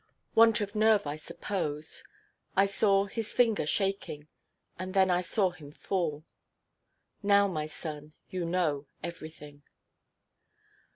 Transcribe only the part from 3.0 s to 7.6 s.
his finger shaking, and then I saw him fall. Now,